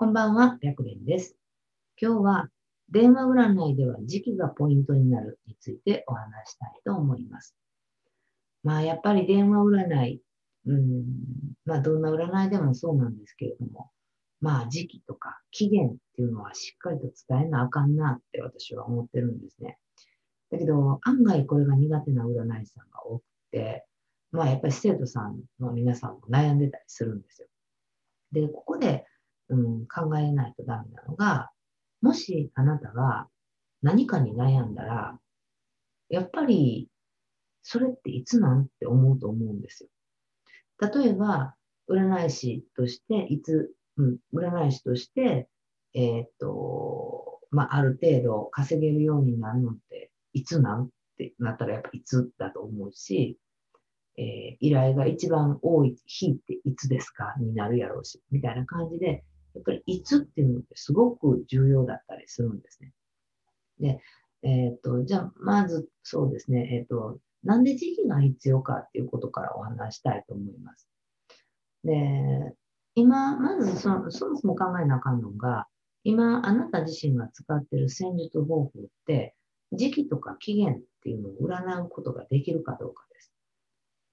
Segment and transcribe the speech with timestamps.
[0.00, 1.36] こんばんは、白蓮です。
[2.00, 2.48] 今日は
[2.88, 7.54] 電話占いでは時期がポイントになるについてお話したいと思います。
[8.62, 10.22] まあやっぱり電話占い、
[10.64, 11.04] うん、
[11.66, 13.90] まあどんな占いでもそうなんですけれども、
[14.40, 19.76] まあ時期とか期限っていうのはしっかりと伝えなあかんなって私は思ってるんですね。
[20.50, 23.22] だけど案外これが苦手な占い師さんが多く
[23.52, 23.84] て、
[24.32, 27.48] まあやっぱり生徒さんの皆さんも悩んでたりするんですよ。
[28.32, 29.04] で、ここで、
[29.50, 31.50] うん、考えないとダメなのが、
[32.00, 33.28] もしあなたが
[33.82, 35.18] 何かに悩んだら、
[36.08, 36.88] やっぱり
[37.62, 39.90] それっていつなんって思うと思うんですよ。
[40.80, 41.54] 例えば、
[41.88, 45.48] 占い師として、いつ、うん、占い師として、
[45.94, 50.88] えーっと、まあ、ある程度稼げるようになるのって、いつなんっ
[51.18, 53.36] てなったらやっぱいつだと思うし、
[54.16, 62.92] えー依頼が一番多い日っていつですかになるやろうし、みたいな感じで、やっぱりいつっていうのってすごく重要だったりするんですね。
[63.78, 64.00] で、
[64.42, 70.88] えっ、と、じゃあ、まずそうですね、えっ、と、なんで時期が必要かっていうことからお話したいと思います。
[71.84, 72.54] で、
[72.94, 75.66] 今、まずそのそもそも考えなあかんのが、
[76.04, 79.34] 今、あなた自身が使っている戦術方法って、
[79.72, 83.32] 時期とか期限っていうのを占うことができるかどうかです。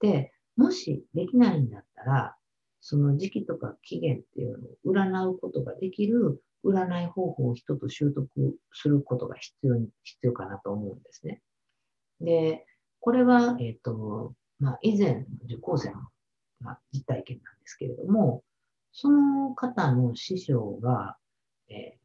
[0.00, 2.36] で、もしできないんだったら、
[2.80, 8.28] その時期とか期限っていうのを占うことができる占い方法を一つ習得
[8.72, 11.40] することが必要に、必要かなと思うんですね。
[12.20, 12.66] で、
[13.00, 15.96] これは、えっ、と、まあ、以前の受講生の、
[16.60, 18.42] まあ、実体験なんですけれども、
[18.92, 21.16] その方の師匠が、
[21.68, 21.98] えー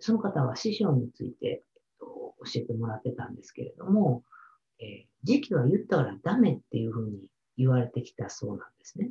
[0.00, 1.62] その方は師匠について、えっ
[1.98, 4.22] と、教えてもらってたんですけれども、
[4.78, 9.10] えー時期は言ったらダメっていうふうに言われてきたそうなんですね。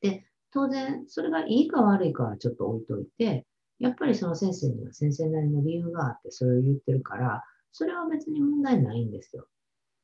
[0.00, 3.46] で、当然、それがいいか悪いかはちょっと置いといて、
[3.78, 9.46] やっぱりその先生には先生なりの理由があってそれを言ってるから、それは別に問題ないんですよ。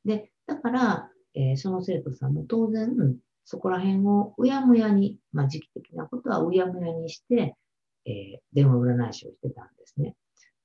[0.05, 2.89] で、だから、えーその生徒さんも当然、
[3.45, 7.55] そこら辺をうやむやに、まあ時期的なことはうやむやにして、
[8.05, 10.15] えー電話占い師をしてたんですね。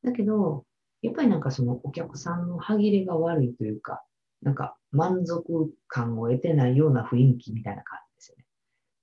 [0.05, 0.65] だけど、
[1.03, 4.03] やっぱりなんかそのお客さんの歯切れが悪いというか、
[4.43, 8.12] なんか満足感を得てないような雰囲気みたいな感じ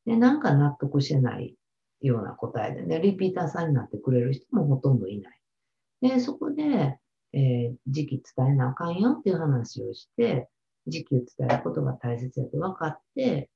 [0.09, 0.18] で。
[0.18, 1.56] なんか納得してない
[2.02, 5.40] ような答えでね、リピーターさんになってくれる人もほとんどいない。
[6.02, 6.97] で、そこで、
[7.34, 10.50] えー時期伝えなあかんよっていう話をして、
[10.88, 13.50] 時期を伝えることが大切だと分かって、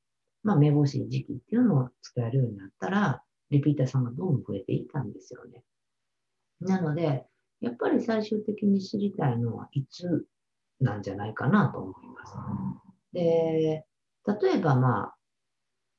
[0.44, 5.64] まあ、めぼしい時期っていうのを伝えるようになったら、リピーターさんがどんどん増えていったんですよね。
[6.60, 7.26] なので、
[7.62, 10.26] やっぱり最終的に知りたいのはいつ
[10.80, 12.36] なんじゃないかなと思います。
[13.14, 13.86] で、
[14.26, 15.16] 例えばまあ、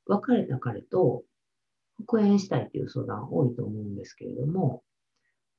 [0.06, 1.25] 別れた彼と
[1.97, 4.82] 復縁したいという相談多いと思うんですけれども、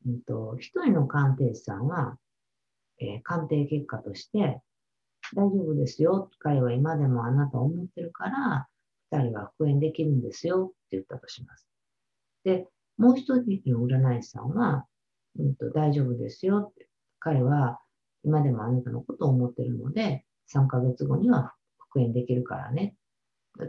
[0.05, 2.17] うんと、一人の鑑定士さんは、
[2.99, 4.61] えー鑑定結果として、
[5.35, 6.29] 大丈夫ですよ。
[6.39, 8.67] 彼は今でもあなたを思ってるから、
[9.11, 11.67] 二人は復縁できるんですよって言ったとします。
[12.43, 12.67] で、
[12.97, 14.85] もう一人の占い師さんは、
[15.39, 16.73] うんと、大丈夫ですよ。
[17.19, 17.79] 彼は
[18.23, 22.95] 今でもあなたのことを思ってるので、3ヶ月後には復縁できるからね。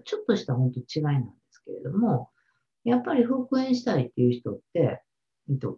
[0.05, 2.31] ちょっとした本当違いなんですけれども、
[2.85, 5.03] やっぱり復縁したいっていう人って、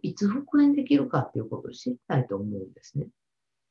[0.01, 3.07] いつ復縁できるかっていうことを知りたいと思うんですね。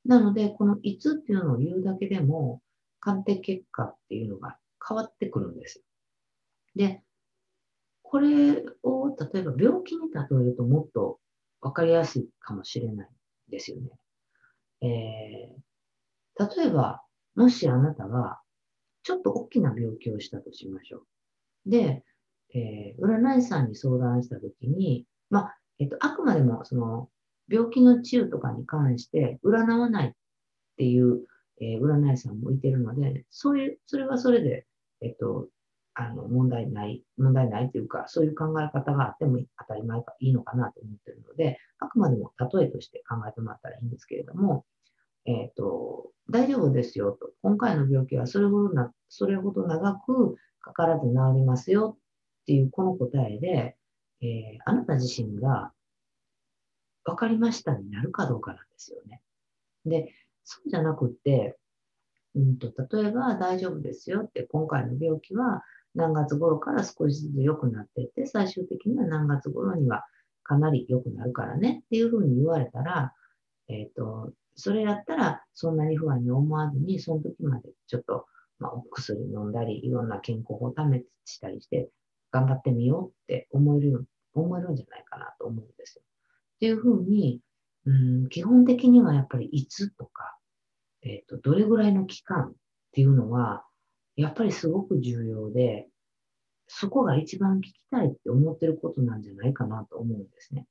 [0.04, 2.62] なので、このいつっていうのを言うだけでも、
[3.00, 5.84] 鑑定結果っていうのが変わってくるんですよ。
[6.76, 7.02] で、
[8.02, 11.20] これを例えば病気に例えるともっと
[11.60, 13.08] 分かりやすいかもしれない
[13.50, 13.90] ですよね。
[14.80, 15.68] えー
[16.38, 17.02] 例えば、
[17.34, 18.40] もしあなたが
[19.08, 21.70] ちょっと大きな病気をしたとしましょう。
[21.70, 22.04] で、
[22.54, 27.08] えー占い師さんに相談したときに、まあ、えっと、あくまでもその
[27.48, 30.12] 病気の治癒とかに関して占わないっ
[30.76, 31.22] ていう、
[31.62, 34.66] えー占い師さんもいてるので、そういう、それはそれで、
[35.00, 35.48] えっと、
[35.94, 44.66] あの、問題ない、問題ないというか、そういう考え方があっても当たり前かいいのかなと思ってるので、あくまでも例えとして考えてもらったらいいんですけれども、
[45.28, 47.30] えっ、と、大丈夫ですよと。
[47.42, 51.98] 今回の病気はそれほどな、それほど長くかからず治りますよ
[52.42, 53.76] っていうこの答えで、
[54.22, 55.72] えーあなた自身が
[57.04, 59.20] 分かりましたになるかどうかなんですよね。
[59.84, 60.14] で、
[60.44, 61.58] そうじゃなくって、
[62.34, 65.62] うんと、例えば大丈夫ですよって、今回の病気は
[65.94, 70.04] 何月頃から少しずつ良くなっていって、最終的には何月頃には
[70.42, 73.12] かなり良くなるからねっていうふうに言われたら、
[73.68, 78.26] えっ、と、それやったらそんなに不安に思わずに、その時までちょっと、
[78.58, 81.88] まあ、お薬飲んだり、いろんな健康法を試したりして、
[82.32, 86.02] 頑張ってみようって思える思えるんじゃないかなと思うんですよ。
[86.04, 87.40] っていうふうに、
[87.86, 90.36] うん、基本的にはやっぱりいつとか、
[91.02, 92.52] えっ、ー、と、どれぐらいの期間っ
[92.92, 93.64] ていうのは、
[94.16, 95.86] やっぱりすごく重要で、
[96.66, 100.66] そこが一番聞きたいって思ってることなんじゃないかなと思うんですね。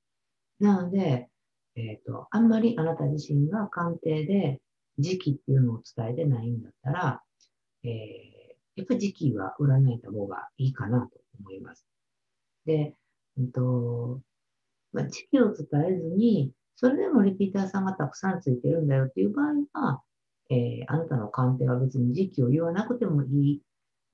[0.59, 1.29] なので、
[1.77, 4.59] えっ、ー、と、あんまりあなた自身が鑑定で
[4.97, 7.21] 時期っていうのを伝えてないんだったら、
[7.83, 7.89] えー、
[8.75, 11.09] やっぱり時期は占いた方がいいかなと
[11.39, 11.85] 思います。
[12.65, 12.95] で、
[13.37, 14.21] うんと
[14.91, 20.01] まあ、時期を伝えずに、それでもリピーターさんがたくさんついてるんだよっていう場合は、
[20.49, 23.61] えー、あなたの鑑定は別に時期を言わなくてもいい。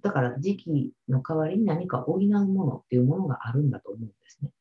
[0.02, 4.52] だから時期の代わりに何か補うものっていうものがあるんだと思うんですね。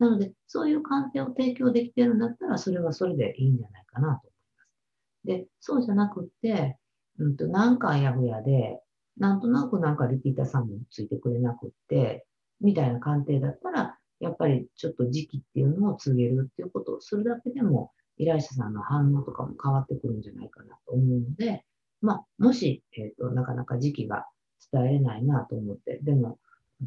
[0.00, 4.22] なので、そういう鑑定を提供できてるんだったら、それはそれでいいんじゃないかなと思い
[4.56, 5.26] ます。
[5.26, 6.78] で、そうじゃなくって、
[7.18, 8.80] うんと、なんかやふやで、
[9.18, 12.26] なんとなくなんかリピーターさんもついてくれなくって、
[12.62, 21.64] みたいな鑑定だったら、やっぱりちょっと時期っていうのを告げるっていうことをするだけでも、依頼者さんの反応とかも変わってくるんじゃないかなと思うので、
[22.00, 24.26] まあ、もし、えっ、ー、と、なかなか時期が
[24.72, 26.38] 伝えれないなと思って、でも、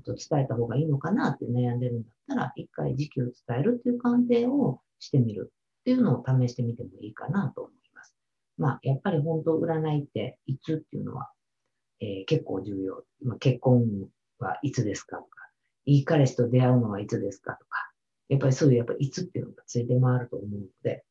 [0.06, 5.52] 伝えた方がいいのかなって悩んでるんだったら、一回時期を伝えるっていう鑑定をしてみる
[5.82, 8.16] っていうのを試してみてもいいかなと思います。
[8.58, 11.30] まあ、やっぱり本当占いっていつっていうのは、
[12.00, 13.04] えー、結構重要。
[13.24, 13.86] まあ、結婚
[14.40, 15.30] はいつですかとか、
[15.86, 17.92] いい彼氏と出会うのはいつですかとか、
[18.30, 21.04] やっぱりそういうやっぱいつっていうのがついて回ると思うので、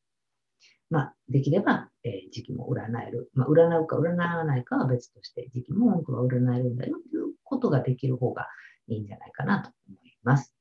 [0.90, 3.30] まあ、できれば、えー、時期も占える。
[3.34, 8.46] まあ、占うか占わないかは別として、時期も本当は占えるんだよということができる方が
[8.88, 10.54] いいんじゃないかなと思います。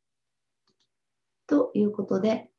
[1.47, 2.50] ということで、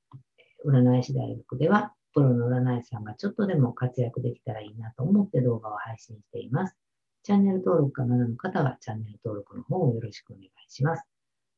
[0.64, 6.76] 占い師大学では、プロの占い師さんがちょっとでも活躍できたらいいなと思って動画を配信しています。
[7.22, 11.04] チャンネル登録がまだの方はチャンネル登録の方をよろしくお願いします。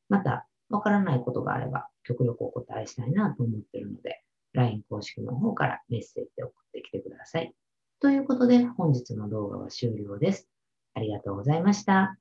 [0.09, 4.23] また、わからないことがあれば極力お答えしたいなと思っているので、
[4.53, 7.53] LINE 公式の方からメッセージで送ってきてください。
[7.99, 10.47] ということで、本日の動画は終了です。
[10.93, 12.17] ありがとうございました。